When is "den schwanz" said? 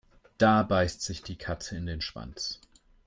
1.85-2.59